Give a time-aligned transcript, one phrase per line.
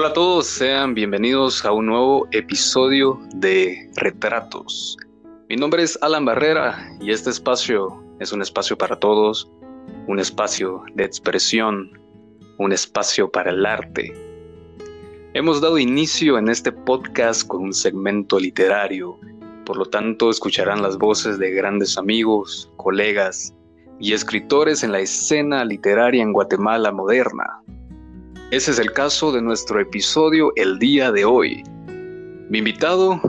[0.00, 4.96] Hola a todos, sean bienvenidos a un nuevo episodio de Retratos.
[5.50, 9.52] Mi nombre es Alan Barrera y este espacio es un espacio para todos,
[10.06, 12.00] un espacio de expresión,
[12.56, 14.14] un espacio para el arte.
[15.34, 19.20] Hemos dado inicio en este podcast con un segmento literario,
[19.66, 23.54] por lo tanto escucharán las voces de grandes amigos, colegas
[23.98, 27.60] y escritores en la escena literaria en Guatemala moderna.
[28.50, 31.62] Ese es el caso de nuestro episodio el día de hoy.
[32.48, 33.20] Mi invitado,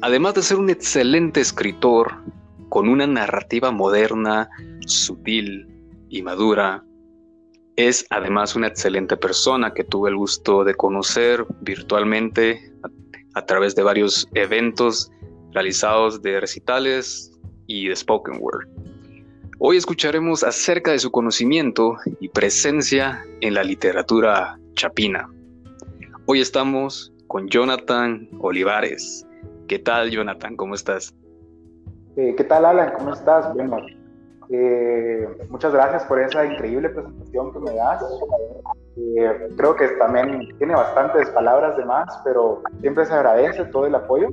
[0.00, 2.24] además de ser un excelente escritor,
[2.70, 4.50] con una narrativa moderna,
[4.84, 5.68] sutil
[6.08, 6.84] y madura,
[7.76, 12.72] es además una excelente persona que tuve el gusto de conocer virtualmente
[13.34, 15.12] a, través de varios eventos
[15.52, 17.30] realizados de recitales
[17.68, 18.66] y de spoken word.
[19.60, 25.28] Hoy escucharemos acerca de su conocimiento y presencia en la literatura chapina.
[26.26, 29.26] Hoy estamos con Jonathan Olivares.
[29.68, 30.56] ¿Qué tal, Jonathan?
[30.56, 31.14] ¿Cómo estás?
[32.16, 32.92] Eh, ¿Qué tal, Alan?
[32.98, 33.52] ¿Cómo estás?
[33.54, 33.78] Bueno,
[34.50, 38.04] eh, muchas gracias por esa increíble presentación que me das.
[38.96, 43.94] Eh, creo que también tiene bastantes palabras de más, pero siempre se agradece todo el
[43.94, 44.28] apoyo.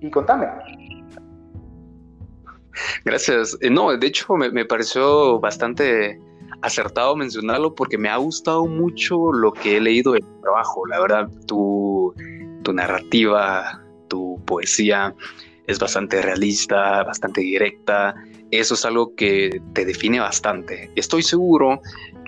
[0.00, 0.48] Y contame,
[3.04, 3.56] Gracias.
[3.70, 6.20] No, de hecho me, pareció bastante
[6.62, 10.86] acertado mencionarlo porque me ha gustado mucho lo que he leído del trabajo.
[10.86, 12.14] La verdad, tu,
[12.62, 15.14] tu narrativa, tu poesía
[15.66, 18.14] es bastante realista, bastante directa.
[18.50, 20.90] Eso es algo que te define bastante.
[20.96, 21.80] Estoy seguro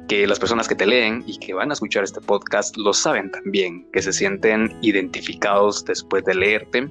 [0.08, 3.30] que las personas que te leen y que van a escuchar este podcast lo saben
[3.30, 6.90] también, que se sienten identificados después de leerte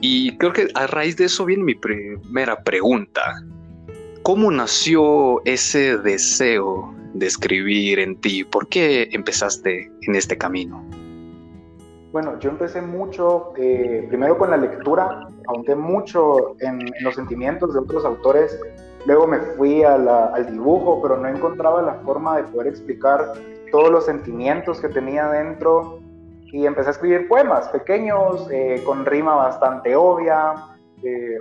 [0.00, 3.42] y creo que a raíz de eso viene mi primera pregunta.
[4.28, 8.44] ¿Cómo nació ese deseo de escribir en ti?
[8.44, 10.84] ¿Por qué empezaste en este camino?
[12.12, 17.80] Bueno, yo empecé mucho, eh, primero con la lectura, ahondé mucho en, los sentimientos de
[17.80, 18.60] otros autores,
[19.06, 23.32] luego me fui al dibujo, pero no encontraba la forma de poder explicar
[23.72, 26.00] todos los sentimientos que tenía dentro
[26.52, 30.52] y empecé a escribir poemas pequeños, eh, con rima bastante obvia,
[31.02, 31.38] eh,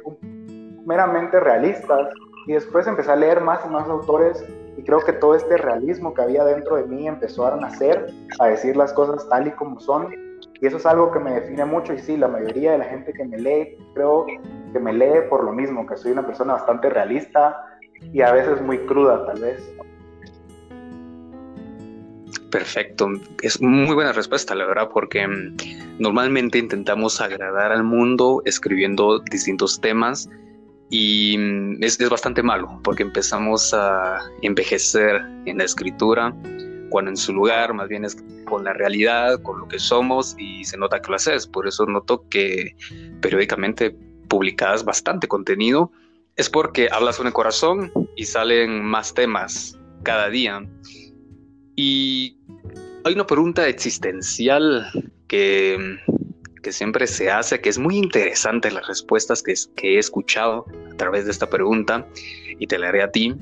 [0.86, 2.08] meramente realistas.
[2.48, 4.44] Y después empecé a leer más y más autores
[4.78, 8.48] y creo que todo este realismo que había dentro de mí empezó a nacer, a
[8.48, 10.14] decir las cosas tal y como son.
[10.62, 13.12] Y eso es algo que me define mucho y sí, la mayoría de la gente
[13.12, 14.26] que me lee, creo
[14.72, 17.58] que me lee por lo mismo, que soy una persona bastante realista
[18.14, 19.62] y a veces muy cruda tal vez.
[22.50, 23.10] Perfecto,
[23.42, 25.58] es muy buena respuesta, la verdad, porque mm,
[26.00, 30.30] normalmente intentamos agradar al mundo escribiendo distintos temas
[30.90, 36.34] y mm, es, es, bastante malo porque empezamos a envejecer en la escritura
[36.90, 40.64] cuando en su lugar más bien es con la realidad, con lo que somos y
[40.64, 41.48] se nota que lo haces.
[41.48, 42.76] Por eso noto que
[43.22, 43.96] periódicamente
[44.28, 45.92] publicas bastante contenido.
[46.36, 50.66] Es porque hablas con el corazón y salen más temas cada día.
[51.76, 52.38] Y
[53.04, 54.88] hay una pregunta existencial
[55.28, 55.98] que,
[56.62, 59.54] que siempre se hace, que es muy interesante las respuestas que,
[59.84, 62.06] he escuchado a través de esta pregunta,
[62.60, 63.36] y te la haré a ti,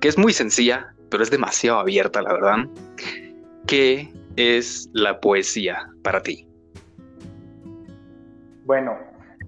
[0.00, 2.56] que es muy sencilla, pero es demasiado abierta, la verdad.
[3.66, 6.46] ¿Qué es la poesía para ti?
[8.64, 8.98] Bueno,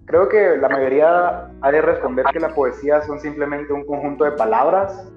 [0.06, 4.32] creo que la mayoría ha de responder que la poesía son simplemente un conjunto de
[4.32, 5.08] palabras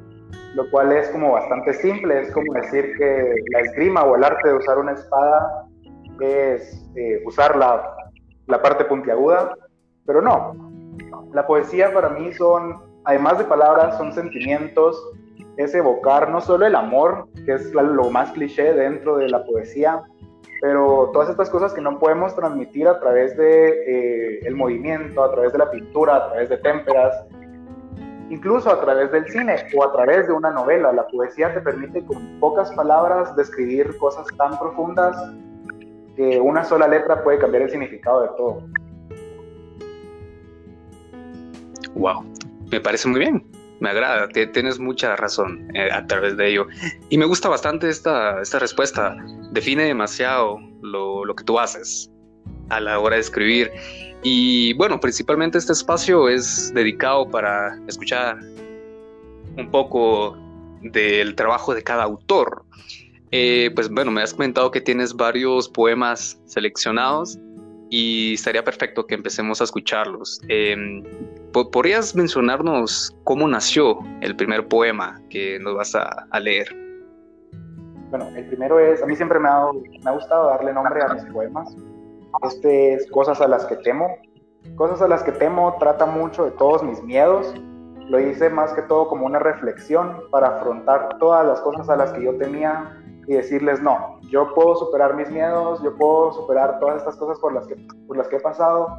[0.56, 4.50] lo cual es como bastante simple, es como decir que la esgrima o el arte
[4.50, 5.68] de usar una espada
[6.22, 7.96] es eh, usar la,
[8.48, 9.56] la parte puntiaguda,
[10.06, 10.54] pero no,
[11.34, 15.02] la poesía para mí son, además de palabras, son sentimientos,
[15.58, 20.02] es evocar no solo el amor, que es lo más cliché dentro de la poesía,
[20.62, 25.52] pero todas estas cosas que no podemos transmitir a través de eh, movimiento, a través
[25.54, 27.26] de la pintura, a través de témperas,
[28.30, 30.94] incluso a través del cine o a través de una novela.
[30.94, 35.16] La poesía te permite con pocas palabras describir cosas tan profundas
[36.16, 38.64] que una sola letra puede cambiar el significado de todo.
[41.96, 42.26] Wow,
[42.72, 43.46] me parece muy bien.
[43.80, 46.68] Me agrada, tienes mucha razón eh, a través de ello.
[47.10, 49.18] Y me gusta bastante esta, esta respuesta.
[49.52, 52.12] Define demasiado lo, lo que tú haces
[52.70, 53.72] a la hora de escribir.
[54.24, 58.38] Y bueno, principalmente este espacio es dedicado para escuchar
[59.58, 60.38] un poco
[60.82, 62.61] del trabajo de cada autor.
[63.32, 67.40] Eh, pues bueno, me has comentado que tienes varios poemas seleccionados
[67.90, 70.42] y estaría perfecto que empecemos a escucharlos.
[70.50, 71.04] Em,
[71.54, 76.68] ¿Podrías mencionarnos cómo nació el primer poema que nos vas a, leer?
[78.10, 81.14] Bueno, el primero es, a mí siempre me ha, me ha gustado darle nombre a
[81.14, 81.76] mis poemas.
[82.44, 84.18] Este es Cosas a las que temo.
[84.76, 87.54] Cosas a las que temo trata mucho de todos mis miedos.
[88.10, 92.12] Lo hice más que todo como una reflexión para afrontar todas las cosas a las
[92.12, 96.98] que yo temía y decirles, no, yo puedo superar mis miedos, yo puedo superar todas
[96.98, 97.76] estas cosas por las que,
[98.08, 98.98] por las que he pasado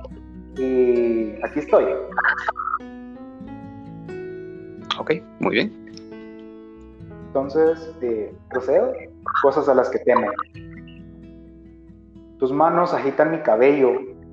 [0.57, 1.85] y aquí estoy.
[4.99, 5.83] Ok, muy bien.
[7.29, 8.93] Entonces, eh, procedo.
[9.43, 10.31] Cosas a las que temo.
[12.39, 13.93] Tus manos agitan mi cabello,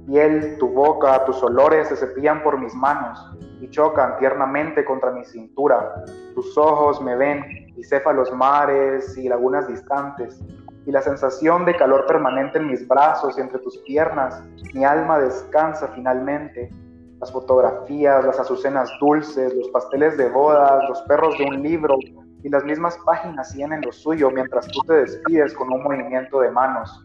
[0.10, 3.24] piel, tu boca, tus olores se cepillan por mis manos
[3.62, 6.04] y chocan tiernamente contra mi cintura.
[6.34, 7.44] Tus ojos me ven
[7.78, 10.42] y los mares y lagunas distantes.
[10.86, 15.20] Y la sensación de calor permanente en mis brazos y entre tus piernas, mi alma
[15.20, 16.72] descansa finalmente.
[17.20, 21.98] Las fotografías, las azucenas dulces, los pasteles de bodas, los perros de un libro
[22.42, 26.50] y las mismas páginas siguen lo suyo mientras tú te despides con un movimiento de
[26.50, 27.04] manos.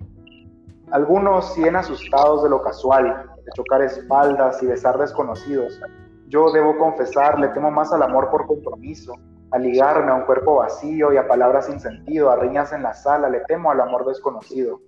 [0.94, 5.80] Algunos siguen asustados de lo casual, de chocar espaldas y besar desconocidos.
[6.28, 9.12] Yo debo confesar, le temo más al amor por compromiso,
[9.50, 12.94] a ligarme a un cuerpo vacío y a palabras sin sentido, a riñas en la
[12.94, 14.82] sala, le temo al amor desconocido.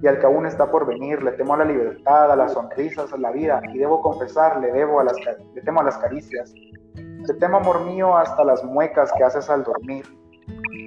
[0.00, 3.12] Y al que aún está por venir, le temo a la libertad, a las sonrisas,
[3.12, 5.16] a la vida, y debo confesar, le, debo a las,
[5.54, 6.54] le temo a las caricias.
[6.94, 10.06] Le temo, amor mío, hasta las muecas que haces al dormir,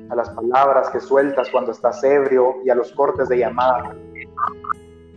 [0.10, 3.96] a las palabras que sueltas cuando estás ebrio y a los cortes de llamada.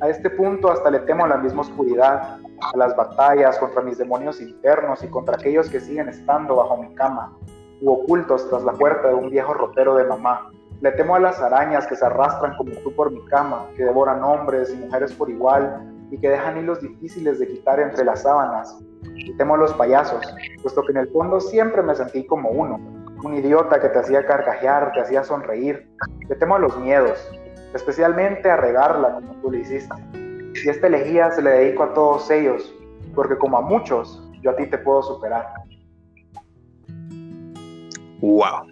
[0.01, 3.99] A este punto hasta le temo a la misma oscuridad, a las batallas contra mis
[3.99, 7.37] demonios internos y contra aquellos que siguen estando bajo mi cama,
[7.81, 10.51] u ocultos tras la puerta de un viejo ropero de mamá.
[10.81, 14.23] Le temo a las arañas que se arrastran como tú por mi cama, que devoran
[14.23, 15.83] hombres y mujeres por igual
[16.13, 18.79] y que dejan hilos difíciles de quitar entre las sábanas.
[19.03, 20.21] Le temo a los payasos,
[20.63, 22.79] puesto que en el fondo siempre me sentí como uno,
[23.25, 25.91] un idiota que te hacía carcajear, te hacía sonreír.
[26.29, 27.19] Le temo a los miedos,
[27.75, 29.95] especialmente a regarla como tú lo hiciste.
[30.65, 32.75] Y esta elegía se le dedico a todos ellos,
[33.15, 35.47] porque como a muchos, yo a ti te puedo superar.
[38.21, 38.67] ¡Wow!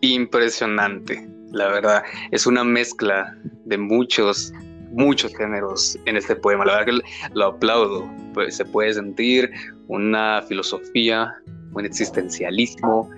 [0.00, 2.02] Impresionante, la verdad.
[2.30, 4.52] Es una mezcla de muchos,
[4.92, 6.64] muchos géneros en este poema.
[6.64, 8.08] La verdad que lo aplaudo.
[8.32, 9.50] Pues se puede sentir
[9.88, 11.34] una filosofía,
[11.72, 13.10] un existencialismo,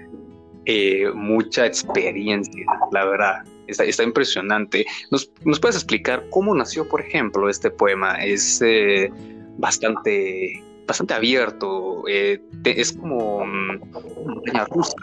[0.65, 3.45] eh, mucha experiencia, la verdad.
[3.69, 4.87] Está, impresionante.
[5.11, 5.31] ¿Nos,
[5.61, 8.15] puedes explicar cómo nació, por ejemplo, este poema?
[8.17, 9.11] Es eh,
[9.59, 14.97] bastante, bastante abierto, eh, es como mm, una montaña rusa.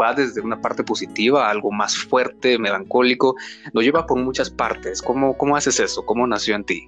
[0.00, 3.34] Va desde una parte positiva a algo más fuerte, melancólico,
[3.72, 5.02] lo lleva por muchas partes.
[5.02, 6.06] ¿Cómo, cómo haces eso?
[6.06, 6.86] ¿Cómo nació en ti?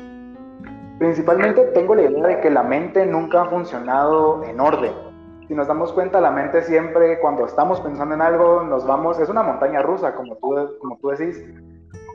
[0.99, 5.12] Principalmente tengo la idea de que la mente nunca ha funcionado en orden
[5.53, 9.29] si nos damos cuenta, la mente siempre, cuando estamos pensando en algo, nos vamos, es
[9.29, 11.45] una montaña rusa, como tú, como tú decís.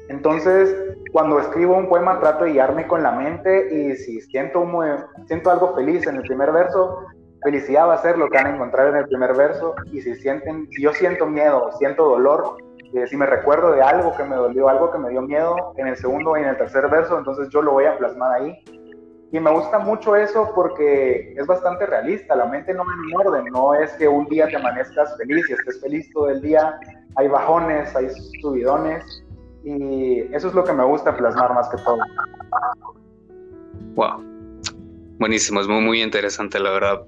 [0.10, 0.76] Entonces,
[1.12, 4.68] cuando escribo un poema, trato de guiarme con la mente y si siento,
[5.28, 7.06] siento algo feliz en el primer verso,
[7.44, 9.76] felicidad va a ser lo que van a encontrar en el primer verso.
[9.92, 12.58] Y si, sienten, si yo siento miedo, siento dolor,
[12.96, 15.86] eh, si me recuerdo de algo que me dolió, algo que me dio miedo, en
[15.86, 18.64] el segundo y en el tercer verso, entonces yo lo voy a plasmar ahí.
[19.32, 23.46] Y me gusta mucho eso porque es bastante realista, la mente no va en orden,
[23.52, 26.80] no es que un día te amanezcas feliz y estés feliz todo el día,
[27.16, 28.08] hay bajones, hay
[28.42, 29.04] subidones
[29.66, 31.98] y eso es lo que me gusta plasmar más que todo.
[33.96, 34.24] Wow,
[35.20, 37.02] buenísimo, es muy, muy interesante la verdad.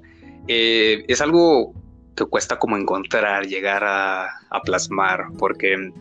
[0.47, 1.73] Eh, es algo
[2.17, 5.93] que cuesta como encontrar, llegar a, a plasmar, porque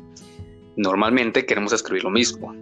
[0.74, 2.56] normalmente queremos escribir lo mismo,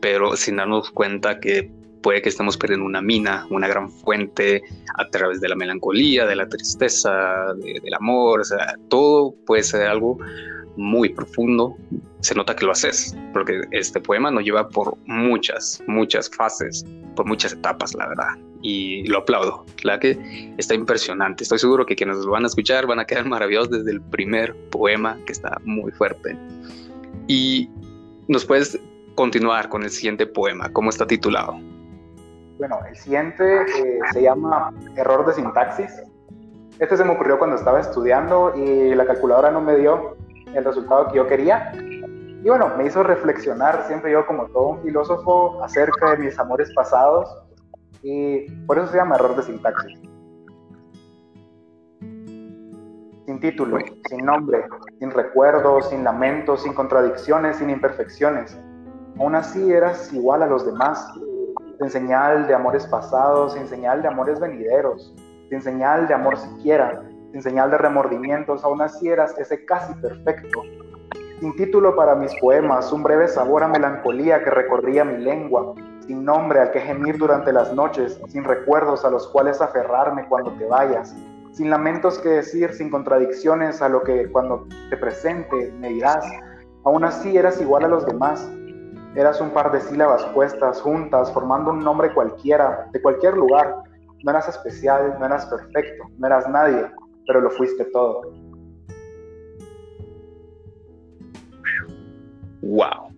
[0.00, 4.62] pero sin darnos cuenta que puede que estemos perdiendo una mina, una gran fuente
[4.96, 9.86] a través de la melancolía, de la tristeza, del amor, o sea, todo puede ser
[9.86, 10.18] algo
[10.76, 11.76] muy profundo.
[12.20, 17.26] Se nota que lo haces, porque este poema nos lleva por muchas, muchas fases, por
[17.26, 18.28] muchas etapas, la verdad.
[18.60, 21.44] Y lo aplaudo, la que está impresionante.
[21.44, 24.54] Estoy seguro que quienes lo van a escuchar van a quedar maravillados desde el primer
[24.70, 26.36] poema, que está muy fuerte.
[27.28, 27.68] Y
[28.26, 28.78] nos puedes
[29.14, 31.60] continuar con el siguiente poema, ¿cómo está titulado?
[32.58, 36.02] Bueno, el siguiente eh, se llama error de sintaxis.
[36.80, 40.16] Este se me ocurrió cuando estaba estudiando y la calculadora no me dio
[40.52, 41.72] el resultado que yo quería.
[41.76, 46.72] Y bueno, me hizo reflexionar, siempre yo como todo un filósofo, acerca de mis amores
[46.74, 47.28] pasados
[48.02, 50.00] y por eso se llama error de sintaxis.
[53.26, 54.64] Sin título, sin nombre,
[54.98, 58.58] sin recuerdos, sin lamentos, sin contradicciones, sin imperfecciones.
[59.20, 61.08] Aún así eras igual a los demás,
[61.78, 65.14] sin señal de amores pasados, sin señal de amores venideros,
[65.48, 70.62] sin señal de amor siquiera, sin señal de remordimientos, aún así eras ese casi perfecto.
[71.40, 75.72] sin título para mis poemas, un breve sabor a melancolía que recorría mi lengua,
[76.04, 80.50] sin nombre al que gemir durante las noches, sin recuerdos a los cuales aferrarme cuando
[80.52, 81.14] te vayas,
[81.52, 86.24] sin lamentos que decir, sin contradicciones a lo que cuando te presente me dirás,
[86.84, 88.50] aún así eras igual a los demás,
[89.14, 93.74] eras un par de sílabas puestas juntas, formando un nombre cualquiera, de cualquier lugar,
[94.22, 96.86] no eras especial, no eras perfecto, no eras nadie,
[97.26, 98.22] pero lo fuiste todo.
[102.68, 103.08] wow.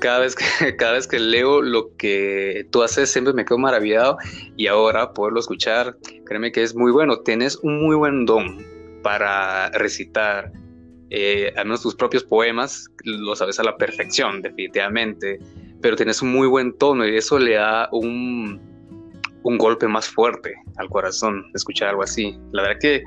[0.00, 4.18] Cada vez, que, cada vez que leo lo que tú haces siempre me quedo maravillado
[4.56, 5.96] y ahora poderlo escuchar,
[6.26, 7.20] créeme que es muy bueno.
[7.20, 8.64] Tienes un muy buen don
[9.02, 10.52] para recitar,
[11.16, 15.38] eh, al menos tus propios poemas, lo sabes a la perfección, definitivamente,
[15.80, 18.60] pero tienes un muy buen tono y eso le da un,
[19.44, 22.36] un golpe más fuerte al corazón escuchar algo así.
[22.50, 23.04] La verdad que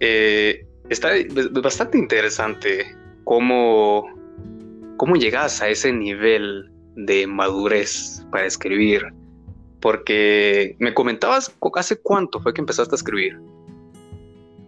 [0.00, 1.08] eh, está
[1.62, 2.84] bastante interesante
[3.24, 4.04] cómo,
[4.98, 9.06] cómo llegas a ese nivel de madurez para escribir.
[9.80, 13.40] Porque me comentabas hace cuánto fue que empezaste a escribir.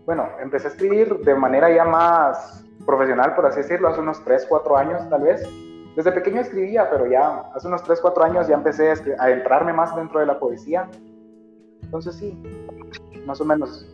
[0.07, 4.47] Bueno, empecé a escribir de manera ya más profesional, por así decirlo, hace unos 3,
[4.49, 5.49] 4 años tal vez.
[5.97, 9.95] Desde pequeño escribía, pero ya hace unos 3, 4 años ya empecé a adentrarme más
[9.97, 10.89] dentro de la poesía.
[11.83, 12.37] Entonces sí,
[13.25, 13.87] más o menos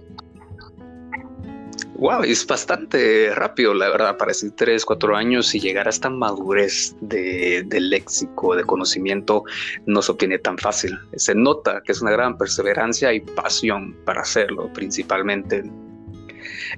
[2.01, 6.09] Wow, es bastante rápido, la verdad, para decir tres, cuatro años y llegar a esta
[6.09, 9.45] madurez de, léxico, de conocimiento,
[9.85, 10.99] no se obtiene tan fácil.
[11.17, 15.63] Se nota que es una gran perseverancia y pasión para hacerlo, principalmente.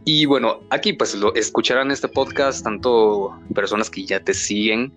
[0.04, 4.92] Y bueno, aquí pues lo escucharán este podcast tanto personas que ya te siguen,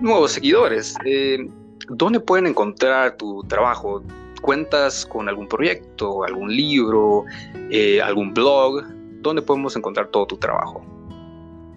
[0.00, 0.94] nuevos seguidores.
[1.04, 1.48] Eh,
[1.88, 4.02] ¿Dónde pueden encontrar tu trabajo?
[4.42, 7.24] ¿Cuentas con algún proyecto, algún libro,
[7.70, 8.82] eh, algún blog?
[9.20, 10.82] ¿dónde podemos encontrar todo tu trabajo?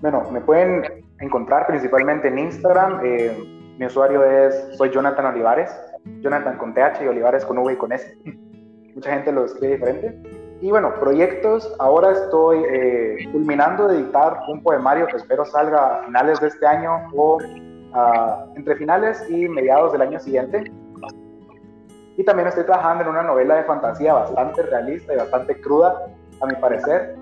[0.02, 3.00] Bueno, me pueden encontrar principalmente en Instagram.
[3.04, 5.72] Eh, mi usuario es, soy Jonathan Olivares,
[6.22, 8.18] Jonathan con TH y Olivares con V y con S.
[8.96, 10.43] Mucha gente lo escribe diferente.
[10.64, 16.06] Y bueno, proyectos, ahora estoy eh, culminando de editar un poemario que espero salga a
[16.06, 20.72] finales de este año o uh, entre finales y mediados del año siguiente.
[22.16, 26.08] Y también estoy trabajando en una novela de fantasía bastante realista y bastante cruda,
[26.40, 27.14] a mi parecer,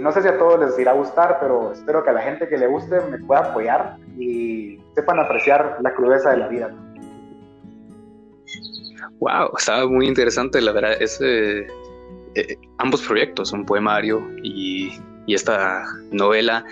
[0.00, 2.46] no sé si a todos les irá a gustar, pero espero que a la gente
[2.46, 6.70] que le guste me pueda apoyar y sepan apreciar la crudeza de la vida.
[9.20, 11.66] Wow, estaba muy interesante, la verdad, ese,
[12.34, 14.92] eh, ambos proyectos, un poemario y,
[15.26, 16.64] y esta novela.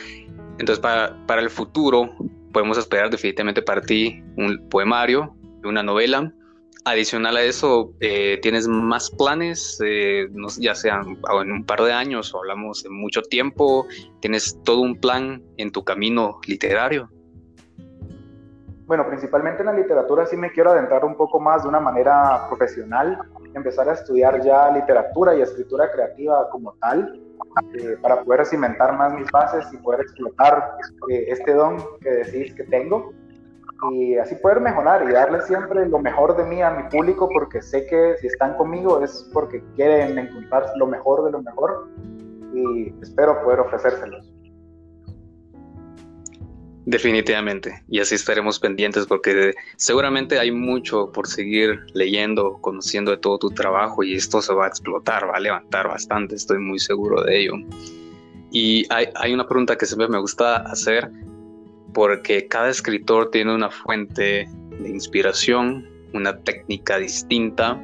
[0.59, 2.15] Entonces, para, para, el futuro,
[2.53, 6.33] podemos esperar definitivamente para ti un poemario, una novela
[6.85, 10.27] Adicional a eso, eh, ¿tienes más planes, eh,
[10.59, 13.87] ya sean en un par de años o hablamos de mucho tiempo?
[14.19, 17.09] ¿Tienes todo un plan en tu camino literario?
[18.87, 22.49] Bueno, principalmente en la literatura sí me quiero adentrar un poco más de una manera
[22.49, 23.17] profesional,
[23.55, 27.21] empezar a estudiar ya literatura y escritura creativa como tal,
[27.75, 30.77] eh, para poder cimentar más mis bases y poder explotar
[31.09, 33.13] este don que decís que tengo
[33.91, 37.61] y así poder mejorar y darle siempre lo mejor de mí a mi público porque
[37.61, 41.89] sé que si están conmigo es porque quieren encontrar lo mejor de lo mejor
[42.55, 44.32] y espero poder ofrecérselos.
[46.85, 53.39] Definitivamente, y así estaremos pendientes porque seguramente hay mucho por seguir leyendo, conociendo de todo
[53.39, 57.23] tu trabajo y esto se va a explotar, va a levantar bastante, estoy muy seguro
[57.23, 57.53] de ello.
[58.51, 61.09] Y hay, una pregunta que siempre me gusta hacer
[61.95, 64.49] porque cada escritor tiene una fuente
[64.81, 67.81] de inspiración, una técnica distinta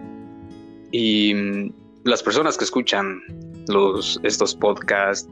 [0.90, 3.22] y mm, las personas que escuchan
[4.24, 5.30] estos podcasts,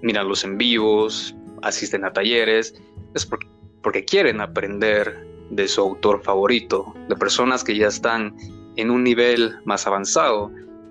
[0.00, 2.74] miran los en vivos, asisten a talleres,
[3.14, 3.26] es
[3.82, 8.36] porque quieren aprender de su autor favorito, de personas que ya están
[8.76, 10.50] en un nivel más avanzado,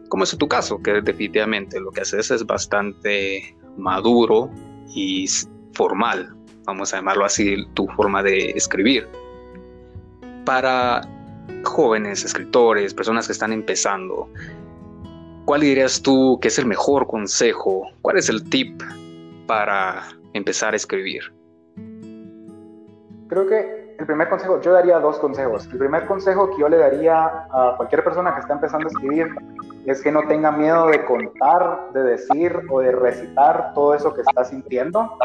[0.10, 4.50] como es tu caso, que definitivamente lo que haces es bastante maduro
[4.93, 5.27] y
[5.74, 9.07] formal, vamos a llamarlo así, tu forma de escribir.
[10.45, 11.01] Para
[11.63, 14.29] jóvenes escritores, personas que están empezando,
[15.45, 17.88] ¿cuál dirías tú que es el mejor consejo?
[18.01, 18.81] ¿Cuál es el tip
[19.48, 20.07] para
[20.38, 21.24] empezar a escribir?
[23.27, 25.68] Creo que el primer consejo, yo daría dos consejos.
[25.72, 29.27] El primer consejo que yo le daría a cualquier persona que está empezando a escribir
[29.86, 34.22] es que no tenga miedo de contar, de decir o de recitar todo eso que
[34.22, 35.18] está sintiendo,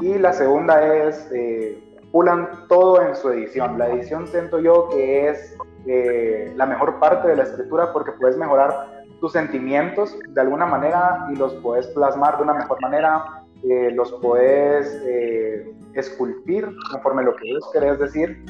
[0.00, 3.78] y la segunda es, eh, pulan todo en su edición.
[3.78, 8.36] La edición siento yo que es eh, la mejor parte de la escritura porque puedes
[8.36, 13.90] mejorar tus sentimientos de alguna manera y los puedes plasmar de una mejor manera eh,
[13.94, 18.44] los podés eh, esculpir conforme lo que vos querés decir.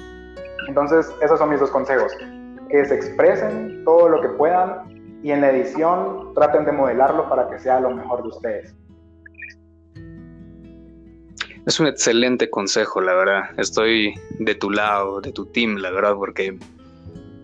[0.68, 2.12] Entonces, esos son mis dos consejos.
[2.68, 7.48] Que se expresen todo lo que puedan y en la edición traten de modelarlo para
[7.48, 8.74] que sea lo mejor de ustedes.
[11.66, 13.42] Es un excelente consejo, la verdad.
[13.56, 16.56] Estoy de tu lado, de tu team, la verdad, porque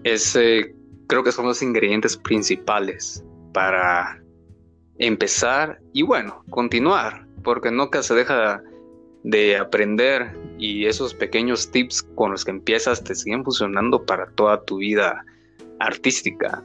[0.04, 0.74] es, eh,
[1.08, 4.21] creo que son los ingredientes principales para
[4.98, 8.62] empezar y bueno, continuar, porque nunca se deja
[9.24, 14.64] de aprender y esos pequeños tips con los que empiezas te siguen funcionando para toda
[14.64, 15.24] tu vida
[15.78, 16.62] artística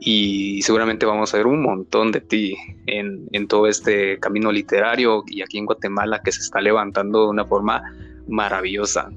[0.00, 2.56] y seguramente vamos a ver un montón de ti
[2.86, 7.28] en, en, todo este camino literario y aquí en Guatemala que se está levantando de
[7.28, 7.82] una forma
[8.26, 9.10] maravillosa.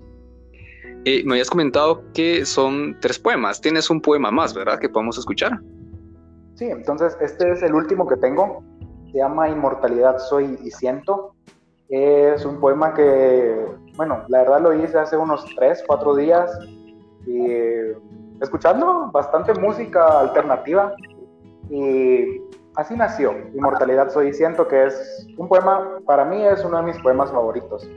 [1.05, 4.79] Eh, me habías comentado que son tres poemas, tienes un poema más, ¿verdad?
[4.79, 5.60] Que podemos escuchar.
[6.55, 8.63] Sí, entonces este es el último que tengo,
[9.12, 11.33] se llama Inmortalidad Soy y Siento.
[11.89, 16.51] Es un poema que, bueno, la verdad lo hice hace unos tres, cuatro días.
[17.25, 17.48] Y
[18.41, 20.93] escuchando bastante música alternativa.
[21.69, 22.41] Y
[22.75, 26.83] así nació Inmortalidad Soy y Siento, que es un poema, para mí es uno de
[26.83, 27.88] mis poemas favoritos.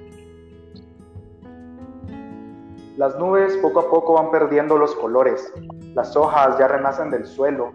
[2.96, 5.52] Las nubes poco a poco van perdiendo los colores,
[5.94, 7.72] las hojas ya renacen del suelo,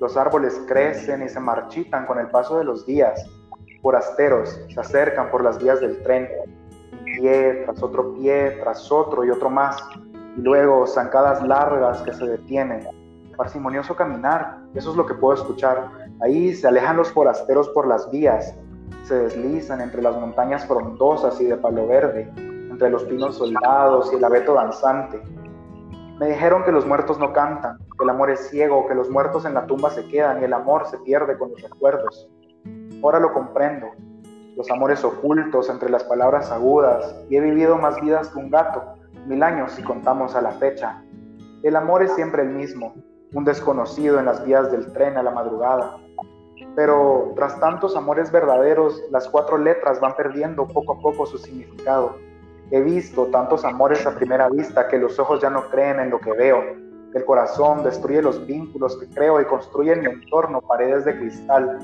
[0.00, 3.24] los árboles crecen y se marchitan con el paso de los días.
[3.82, 6.28] Forasteros se acercan por las vías del tren,
[6.92, 9.76] un pie tras otro pie, tras otro y otro más,
[10.36, 12.86] y luego zancadas largas que se detienen.
[13.36, 15.90] Parsimonioso caminar, eso es lo que puedo escuchar.
[16.22, 18.54] Ahí se alejan los forasteros por las vías,
[19.02, 24.16] se deslizan entre las montañas frondosas y de palo verde, entre los pinos soldados y
[24.16, 25.20] el abeto danzante
[26.18, 29.44] me dijeron que los muertos no cantan, que el amor es ciego, que los muertos
[29.44, 32.28] en la tumba se quedan y el amor se pierde con los recuerdos.
[33.02, 33.88] Ahora lo comprendo,
[34.56, 38.82] los amores ocultos entre las palabras agudas, y he vivido más vidas que un gato,
[39.26, 41.02] mil años si contamos a la fecha.
[41.62, 42.94] El amor es siempre el mismo,
[43.34, 45.96] un desconocido en las vías del tren a la madrugada.
[46.76, 52.16] Pero tras tantos amores verdaderos, las cuatro letras van perdiendo poco a poco su significado
[52.70, 56.18] He visto tantos amores a primera vista que los ojos ya no creen en lo
[56.18, 56.62] que veo.
[57.14, 61.78] El corazón destruye los vínculos que creo y construye en mi entorno paredes de cristal.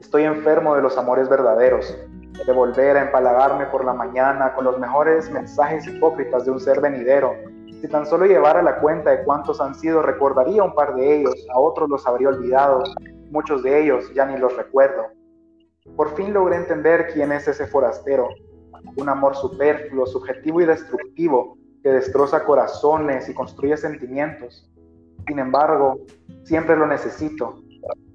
[0.00, 1.98] Estoy enfermo de los amores verdaderos,
[2.46, 6.80] de volver a empalagarme por la mañana con los mejores mensajes hipócritas de un ser
[6.80, 7.34] venidero.
[7.80, 11.34] Si tan solo llevara la cuenta de cuántos han sido, recordaría un par de ellos,
[11.52, 12.84] a otros los habría olvidado,
[13.32, 15.06] muchos de ellos ya ni los recuerdo.
[15.96, 18.28] Por fin logré entender quién es ese forastero,
[18.96, 24.66] un amor superfluo, subjetivo y destructivo que destroza corazones y construye sentimientos.
[25.28, 26.00] Sin embargo,
[26.44, 27.60] siempre lo necesito.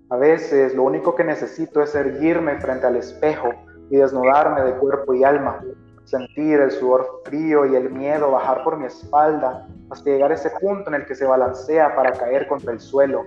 [0.10, 3.50] A veces lo único que necesito es erguirme frente al espejo
[3.92, 5.64] y desnudarme de cuerpo y alma,
[6.06, 10.50] sentir el sudor frío y el miedo bajar por mi espalda hasta llegar a ese
[10.60, 13.24] punto en el que se balancea para caer contra el suelo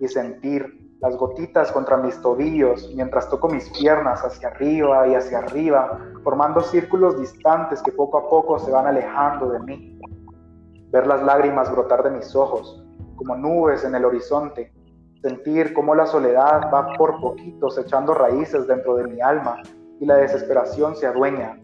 [0.00, 5.38] y sentir las gotitas contra mis tobillos mientras toco mis piernas hacia arriba y hacia
[5.38, 10.00] arriba, formando círculos distantes que poco a poco se van alejando de mí.
[10.92, 12.86] Ver las lágrimas brotar de mis ojos,
[13.16, 14.72] como nubes en el horizonte,
[15.20, 19.60] sentir cómo la soledad va por poquitos echando raíces dentro de mi alma
[19.98, 21.58] y la desesperación se adueña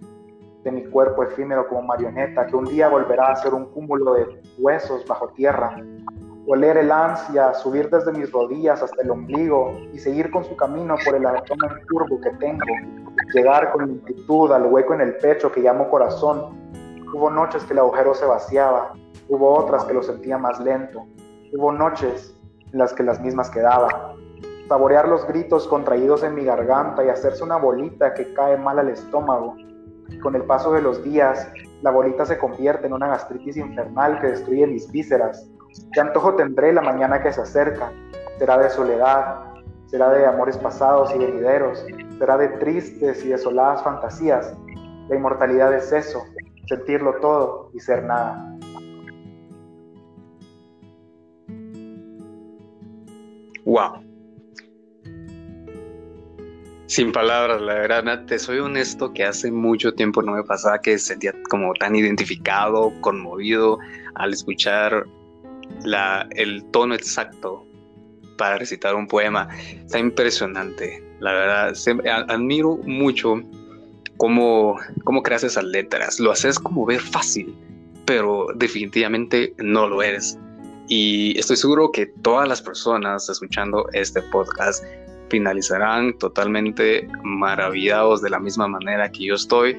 [0.64, 4.42] de mi cuerpo efímero como marioneta que un día volverá a ser un cúmulo de
[4.58, 5.76] huesos bajo tierra
[6.50, 10.96] oler el ansia, subir desde mis rodillas hasta el ombligo y seguir con su camino
[11.04, 12.64] por el abdomen curvo que tengo,
[13.34, 16.56] llegar con lentitud al hueco en el pecho que llamo corazón.
[17.12, 18.94] Hubo noches que el agujero se vaciaba,
[19.28, 21.04] hubo otras que lo sentía más lento,
[21.52, 22.34] hubo noches
[22.72, 24.16] en las que las mismas quedaban.
[24.68, 28.88] Saborear los gritos contraídos en mi garganta y hacerse una bolita que cae mal al
[28.88, 29.54] estómago.
[30.22, 31.46] Con el paso de los días,
[31.82, 35.50] la bolita se convierte en una gastritis infernal que destruye mis vísceras
[35.92, 37.92] ¿Qué antojo tendré la mañana que se acerca?
[38.38, 39.44] ¿Será de soledad?
[39.86, 41.84] ¿Será de amores pasados y venideros?
[42.18, 44.54] ¿Será de tristes y desoladas fantasías?
[45.08, 46.22] La inmortalidad es eso,
[46.66, 48.44] sentirlo todo y ser nada.
[53.64, 54.08] Wow.
[56.86, 60.98] Sin palabras, la verdad, te soy honesto que hace mucho tiempo no me pasaba que
[60.98, 63.78] sentía como tan identificado, conmovido
[64.14, 65.06] al escuchar
[66.30, 67.64] el tono exacto
[68.36, 69.48] para recitar un poema.
[69.84, 71.74] Está impresionante, la verdad.
[72.28, 73.42] admiro mucho
[74.16, 76.20] cómo, cómo creas esas letras.
[76.20, 77.54] Lo haces como ver fácil,
[78.04, 80.38] pero definitivamente no lo eres.
[80.88, 84.82] Y estoy seguro que todas las personas escuchando este podcast
[85.28, 89.76] finalizarán totalmente maravillados de la misma manera que yo estoy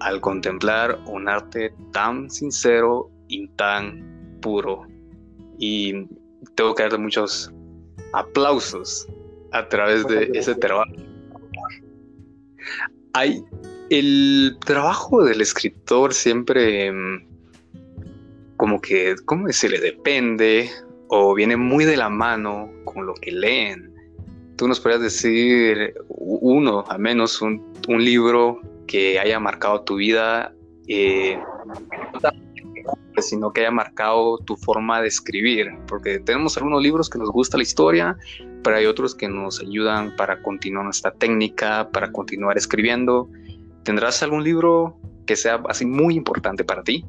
[0.00, 4.86] al contemplar un arte tan sincero y tan puro.
[5.60, 6.06] Y
[6.56, 7.52] tengo que darle muchos
[8.12, 9.06] aplausos
[9.52, 10.90] a través de ese trabajo.
[13.12, 13.44] Hay
[13.90, 17.30] el trabajo del escritor siempre mm,
[18.56, 19.80] como que, ¿cómo decirle?
[19.80, 20.70] Depende
[21.08, 23.92] o viene muy de la mano con lo que leen.
[24.56, 30.54] Tú nos podrías decir uno, al menos un, libro que haya marcado tu vida,
[30.86, 31.38] eh,
[33.18, 37.56] sino que haya marcado tu forma de escribir, porque tenemos algunos libros que nos gusta
[37.56, 38.16] la historia,
[38.62, 43.28] pero hay otros que nos ayudan para continuar nuestra técnica, para continuar escribiendo.
[43.84, 47.04] ¿Tendrás algún libro que sea así muy importante para ti?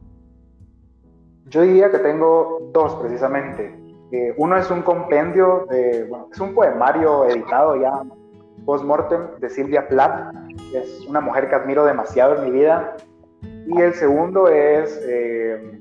[1.48, 3.78] Yo diría que tengo dos precisamente.
[4.12, 8.04] Eh, uno es un compendio, de, es un poemario editado ya
[8.66, 10.34] post-mortem de Silvia Plath,
[10.74, 12.96] es una mujer que admiro demasiado en mi vida.
[13.68, 15.80] Y el segundo es, eh,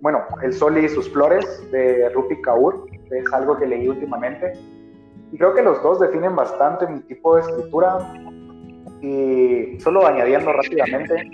[0.00, 4.52] bueno, El Sol y sus Flores de Rupi Kaur, es algo que leí últimamente.
[5.32, 7.98] Y creo que los dos definen bastante mi tipo de escritura.
[9.00, 11.30] Y solo añadiendo rápidamente,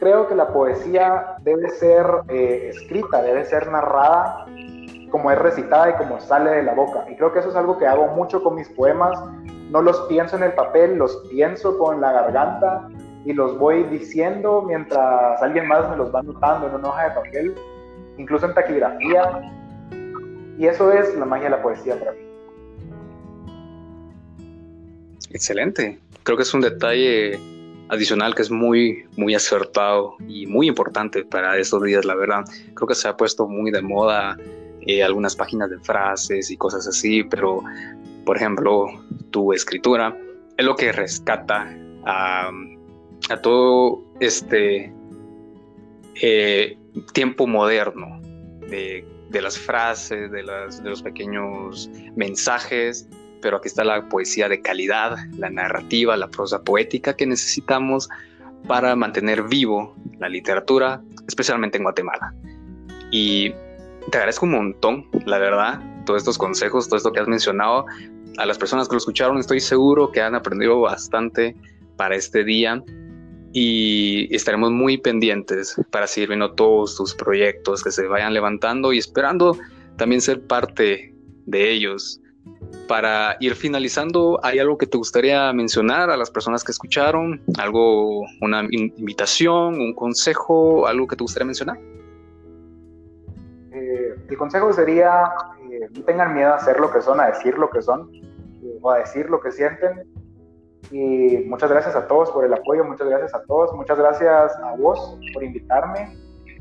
[0.00, 4.46] creo que la poesía debe ser eh, escrita, debe ser narrada
[5.10, 7.04] como es recitada y como sale de la boca.
[7.10, 9.18] Y creo que eso es algo que hago mucho con mis poemas.
[9.70, 12.88] No los pienso en el papel, los pienso con la garganta
[13.24, 17.10] y los voy diciendo mientras alguien más me los va anotando en una hoja de
[17.10, 17.54] papel,
[18.18, 19.52] incluso en taquigrafía.
[20.58, 22.18] Y eso es la magia de la poesía para mí.
[25.30, 25.98] Excelente.
[26.22, 27.38] Creo que es un detalle
[27.88, 32.44] adicional que es muy, muy acertado y muy importante para estos días, la verdad.
[32.74, 34.36] Creo que se ha puesto muy de moda
[34.82, 37.62] eh, algunas páginas de frases y cosas así, pero,
[38.24, 38.86] por ejemplo,
[39.30, 40.16] tu escritura
[40.56, 41.68] es lo que rescata
[42.04, 42.50] a,
[43.42, 44.92] todo este
[46.16, 46.78] eh,
[47.12, 48.20] tiempo moderno
[48.68, 53.08] de, las frases, de, las, de los pequeños mensajes
[53.40, 58.08] pero aquí está la poesía de calidad, la narrativa, la prosa poética que necesitamos
[58.66, 62.34] para mantener vivo la literatura, especialmente en Guatemala.
[63.10, 63.50] Y
[64.10, 67.86] te agradezco un montón, la verdad, todos estos consejos, todo esto que has mencionado.
[68.38, 71.56] A las personas que lo escucharon, estoy seguro que han aprendido bastante
[71.96, 72.82] para este día
[73.52, 78.98] y estaremos muy pendientes para seguir viendo todos tus proyectos que se vayan levantando y
[78.98, 79.56] esperando
[79.96, 81.14] también ser parte
[81.46, 82.20] de ellos
[82.86, 87.40] para ir finalizando, ¿hay algo que te gustaría mencionar a las personas que escucharon?
[87.58, 91.78] ¿Algo, una invitación, un consejo, algo que te gustaría mencionar?
[93.72, 95.30] Eh, el consejo sería,
[95.70, 98.78] eh, no tengan miedo a hacer lo que son, a decir lo que son, eh,
[98.80, 100.04] o a decir lo que sienten.
[100.90, 104.74] Y muchas gracias a todos por el apoyo, muchas gracias a todos, muchas gracias a
[104.76, 106.16] vos por invitarme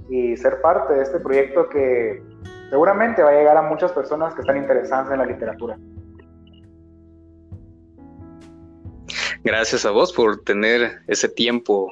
[0.09, 2.21] y ser parte de este proyecto que
[2.69, 5.77] seguramente va a llegar a muchas personas que están interesadas en la literatura.
[9.43, 11.91] Gracias a vos por tener ese tiempo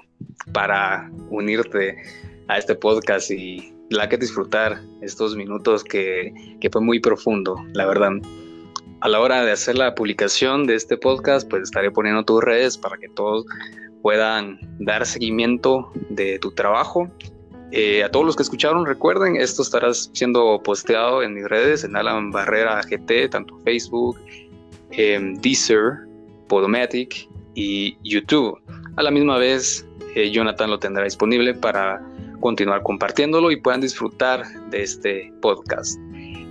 [0.54, 1.96] para unirte
[2.48, 7.86] a este podcast y la que disfrutar estos minutos que, que fue muy profundo, la
[7.86, 8.12] verdad.
[9.02, 12.78] A la hora de hacer la publicación de este podcast, pues estaré poniendo tus redes
[12.78, 13.46] para que todos
[14.02, 17.08] puedan dar seguimiento de tu trabajo.
[17.72, 21.96] Eh, a todos los que escucharon, recuerden, esto estará siendo posteado en mis redes, en
[21.96, 24.18] Alan Barrera GT, tanto Facebook,
[24.92, 26.08] en Deezer,
[26.48, 28.60] Podomatic y YouTube.
[28.96, 32.02] A la misma vez, eh, Jonathan lo tendrá disponible para
[32.40, 36.00] continuar compartiéndolo y puedan disfrutar de este podcast.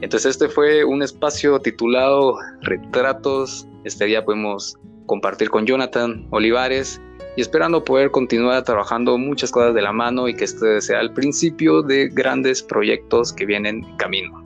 [0.03, 3.67] Entonces este fue un espacio titulado Retratos.
[3.85, 7.01] Este día podemos compartir con Jonathan Olivares
[7.37, 11.13] y esperando poder continuar trabajando muchas cosas de la mano y que este sea el
[11.13, 14.45] principio de grandes proyectos que vienen en camino.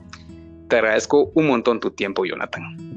[0.69, 2.90] Te agradezco un montón tu tiempo, Jonathan.